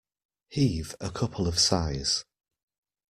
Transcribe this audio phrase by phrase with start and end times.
[0.49, 2.25] Heave a couple of sighs.